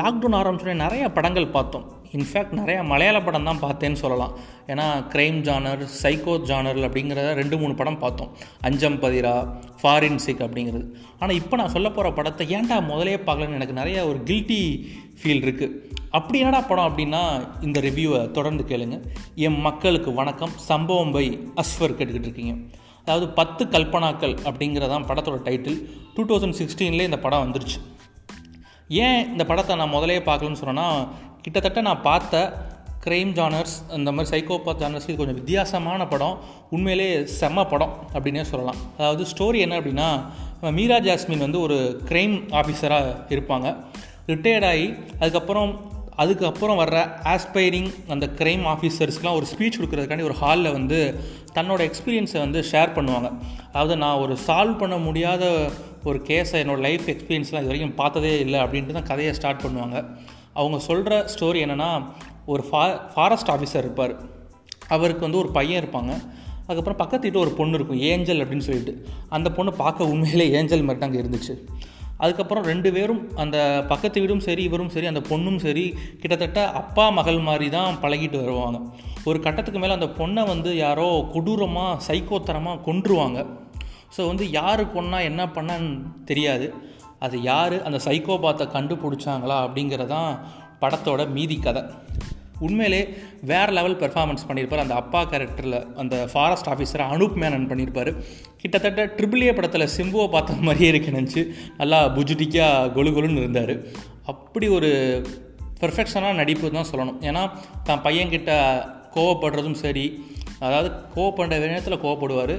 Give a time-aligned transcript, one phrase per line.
[0.00, 1.86] Lockdown ஆரம்பிச்சோடனே நிறைய படங்கள் பார்த்தோம்.
[2.16, 4.32] இன்ஃபேக்ட் நிறையா மலையாள படம் தான் பார்த்தேன்னு சொல்லலாம்.
[4.72, 8.30] ஏன்னா க்ரைம் ஜானர் சைக்கோ ஜானர் அப்படிங்கிறத ரெண்டு மூணு படம் பார்த்தோம்.
[8.68, 9.34] அஞ்சம் பதிரா
[9.82, 10.86] ஃபாரின்சிக் அப்படிங்கிறது.
[11.18, 14.60] ஆனால் இப்போ நான் சொல்ல போகிற படத்தை ஏன்டா முதலே பார்க்கலன்னு எனக்கு நிறைய ஒரு கில்ட்டி
[15.20, 15.74] ஃபீல் இருக்குது
[16.18, 17.22] அப்படி என்னடா படம் அப்படின்னா
[17.66, 18.96] இந்த ரிவ்யூவை தொடர்ந்து கேளுங்க.
[19.46, 20.54] என் மக்களுக்கு வணக்கம்.
[20.70, 21.26] சம்பவம் பை
[21.62, 22.54] அஸ்வர் கேட்டுக்கிட்டு இருக்கீங்க.
[23.06, 25.78] அதாவது பத்து கல்பனாக்கள் அப்படிங்கிறதான் படத்தோட டைட்டில்
[26.14, 27.78] டூ தௌசண்ட் சிக்ஸ்டீன்லேயே இந்த படம் வந்துருச்சு.
[29.06, 30.86] ஏன் இந்த படத்தை நான் முதலே பார்க்கலன்னு சொன்னேன்னா
[31.42, 32.40] கிட்டத்தட்ட நான் பார்த்த
[33.04, 36.36] க்ரைம் ஜானர்ஸ் இந்த மாதிரி சைக்கோபாத் ஜானர்ஸ் இது கொஞ்சம் வித்தியாசமான படம்.
[36.74, 37.08] உண்மையிலே
[37.40, 38.80] செம்ம படம் அப்படின்னே சொல்லலாம்.
[38.98, 40.08] அதாவது ஸ்டோரி என்ன அப்படின்னா
[40.76, 41.78] மீரா ஜாஸ்மின் வந்து ஒரு
[42.10, 43.68] க்ரைம் ஆஃபீஸராக இருப்பாங்க.
[44.30, 44.86] ரிட்டையர்ட் ஆகி
[45.20, 45.70] அதுக்கப்புறம்
[46.16, 51.20] அதுக்கப்புறம் வர்ற ஆஸ்பைரிங் அந்த க்ரைம் ஆஃபீஸர்ஸ்க்கெலாம் ஒரு ஸ்பீச் கொடுக்குறதுக்காண்டி ஒரு ஹாலில் வந்து
[51.54, 53.32] தன்னோட எக்ஸ்பீரியன்ஸை வந்து ஷேர் பண்ணுவாங்க.
[53.68, 55.70] அதாவது நான் ஒரு சால்வ் பண்ண முடியாத
[56.04, 60.04] ஒரு கேஸை என்னோடய லைஃப் எக்ஸ்பீரியன்ஸ்லாம் இது வரைக்கும் பார்த்ததே இல்லை அப்படின்ட்டு தான் கதையை ஸ்டார்ட் பண்ணுவாங்க.
[60.54, 62.04] அவங்க சொல்கிற ஸ்டோரி என்னென்னா
[62.46, 64.20] ஒரு ஃபா ஃபாரஸ்ட் ஆஃபீஸர் இருப்பார்.
[64.88, 66.10] அவருக்கு வந்து ஒரு பையன் இருப்பாங்க.
[66.66, 69.06] அதுக்கப்புறம் பக்கத்து வீட்டு ஒரு பொண்ணு இருக்கும் ஏஞ்சல் அப்படின்னு சொல்லிட்டு.
[69.28, 71.54] அந்த பொண்ணு பார்க்க உண்மையிலே ஏஞ்சல் மாதிரி தாங்க இருந்துச்சு.
[72.18, 75.84] அதுக்கப்புறம் ரெண்டு பேரும் அந்த பக்கத்து வீடும் சரி இவரும் சரி அந்த பொண்ணும் சரி
[76.20, 78.80] கிட்டத்தட்ட அப்பா மகள் மாதிரி தான் பழகிட்டு வருவாங்க.
[79.24, 83.46] ஒரு கட்டத்துக்கு மேலே அந்த பொண்ணை வந்து யாரோ கொடூரமாக சைக்கோத்தரமாக கொன்றுவாங்க.
[84.16, 85.92] ஸோ வந்து யார் கொன்னா என்ன பண்ணான்னு
[86.24, 86.74] தெரியாது.
[87.26, 90.32] அது யார் அந்த சைக்கோபாத்தை கண்டுபிடிச்சாங்களா அப்படிங்கிறதான்
[90.80, 91.82] படத்தோட மீதி கதை.
[92.66, 93.00] உண்மையிலே
[93.50, 94.84] வேறு லெவல் பெர்ஃபார்மன்ஸ் பண்ணியிருப்பார்.
[94.84, 98.10] அந்த அப்பா கேரக்டரில் அந்த ஃபாரஸ்ட் ஆஃபீஸரை அனூப் மேனன் பண்ணியிருப்பார்.
[98.62, 101.42] கிட்டத்தட்ட ட்ரிபிள் ஏ படத்தில் சிம்புவை பார்த்த மாதிரியே இருக்கு நினச்சி
[101.76, 103.74] நல்லா புஜுட்டிக்காக கொலு கொலுன்னு இருந்தார்.
[104.32, 104.90] அப்படி ஒரு
[105.80, 107.18] பெர்ஃபெக்ஷனாக நடிப்பு தான் சொல்லணும்.
[107.28, 107.42] ஏன்னா
[107.88, 108.52] தான் பையன்கிட்ட
[109.16, 110.06] கோவப்படுறதும் சரி
[110.66, 112.54] அதாவது கோவப்படுற நேரத்தில் கோவப்படுவார்.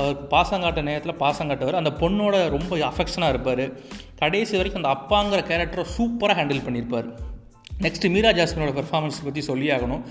[0.00, 1.80] அவருக்கு பாசங்காட்ட நேரத்தில் பாசம் காட்டுவார்.
[1.80, 3.64] அந்த பொண்ணோட ரொம்ப அஃபெக்ஷனாக இருப்பார்.
[4.22, 7.08] கடைசி வரைக்கும் அந்த அப்பாங்கிற கேரக்டரை சூப்பராக ஹேண்டில் பண்ணியிருப்பார்.
[7.82, 10.02] நெக்ஸ்ட்டு மீரா ஜாஸ்மினோட பெர்ஃபார்மன்ஸ் பற்றி சொல்லி ஆகணும்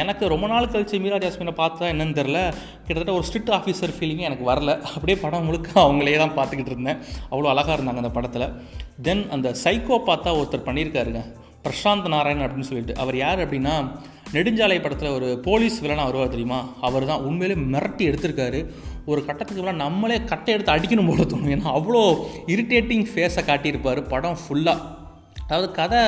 [0.00, 2.38] எனக்கு ரொம்ப நாள் கழித்து மீரா ஜாஸ்மினை பார்த்தா என்னன்னு தெரில
[2.86, 4.72] கிட்டத்தட்ட ஒரு ஸ்ட்ரிக்ட் ஆஃபீஸர் ஃபீலிங்கே எனக்கு வரல.
[4.94, 6.98] அப்படியே படம் முழுக்க அவங்களே தான் பார்த்துக்கிட்டு இருந்தேன்.
[7.32, 8.46] அவ்வளோ அழகாக இருந்தாங்க அந்த படத்தில்.
[9.06, 11.22] தென் அந்த சைக்கோ பார்த்தா ஒருத்தர் பண்ணியிருக்காருங்க.
[11.66, 12.96] பிரசாந்த் நாராயணன் அப்படின்னு சொல்லிட்டு.
[13.02, 13.74] அவர் யார் அப்படின்னா
[14.36, 16.60] நெடுஞ்சாலை படத்தில் ஒரு போலீஸ் வில்லனாக வருவார் தெரியுமா?
[16.88, 18.60] அவர் தான் உண்மையிலே மிரட்டி எடுத்திருக்காரு.
[19.10, 21.52] ஒரு கட்டத்துக்கு மேலே நம்மளே கட்டை எடுத்து அடிக்கணும் போல தோணும்.
[21.56, 22.02] ஏன்னா அவ்வளோ
[22.54, 24.02] இரிட்டேட்டிங் ஃபேஸை காட்டியிருப்பார்.
[24.14, 25.00] படம் ஃபுல்லாக
[25.46, 26.02] அதாவது கதை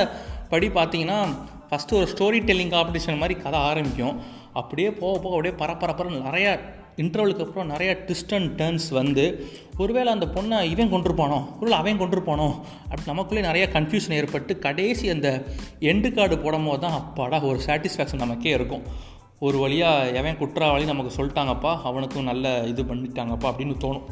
[0.49, 1.27] படி பார்த்தீங்கன்னா
[1.69, 4.21] ஃபஸ்ட்டு ஒரு ஸ்டோரி டெல்லிங் காம்படிஷன் மாதிரி கதை ஆரம்பிக்கும்.
[4.53, 6.59] அப்படியே போக போக அப்படியே பரப்பரப்பர நிறையா
[6.97, 11.55] இன்டர்வலுக்கு அப்புறம் நிறையா ட்விஸ்ட் அண்ட் டேர்ன்ஸ் வந்து ஒருவேளை அந்த பொண்ணை இவன் கொண்டிருப்பானோ?
[11.55, 12.53] ஒருவேளை அவன் கொண்டிருப்பானோ?
[12.83, 15.43] அப்படி நமக்குள்ளே நிறையா கன்ஃபியூஷன் ஏற்பட்டு கடைசி அந்த
[15.79, 18.81] எண்டு கார்டு போடும் போது தான் அப்பாடா ஒரு சாட்டிஸ்ஃபேக்ஷன் நமக்கே இருக்கும்.
[19.39, 24.03] ஒரு வழியாக எவன் குற்றவாளி நமக்கு சொல்லிட்டாங்கப்பா அவனுக்கும் நல்ல இது பண்ணிட்டாங்கப்பா அப்படின்னு தோணும்.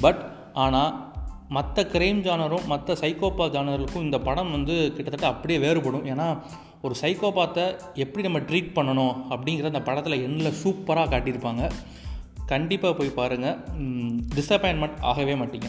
[0.00, 1.09] பட் ஆனால்
[1.56, 6.04] மற்ற கிரைம் ஜானரும் மற்ற சைக்கோபா ஜானருக்கும் இந்த படம் வந்து கிட்டத்தட்ட அப்படியே வேறுபடும்.
[6.12, 6.26] ஏன்னா
[6.82, 7.64] ஒரு சைக்கோபாத்தை
[8.02, 11.64] எப்படி நம்ம ட்ரீட் பண்ணணும் அப்படிங்கிற அந்த படத்தில் எண்ணில் சூப்பராக காட்டியிருப்பாங்க.
[12.52, 13.58] கண்டிப்பாக போய் பாருங்கள்
[14.36, 15.68] டிஸப்பாயின்மெண்ட் ஆகவே மாட்டீங்க.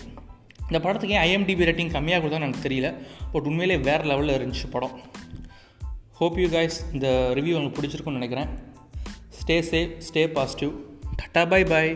[0.67, 2.89] இந்த படத்துக்கு ஏன் ஐஎம்டிபி ரேட்டிங் கம்மியாக கொடுத்தா எனக்கு தெரியல.
[3.31, 4.95] பட் உண்மையிலே வேறு லெவலில் இருந்துச்சு படம்.
[6.19, 8.49] ஹோப் யூ கைஸ் இந்த ரிவ்யூ உங்களுக்கு பிடிச்சிருக்குன்னு நினைக்கிறேன்.
[9.39, 10.73] Stay safe stay positive
[11.19, 11.91] tata bye bye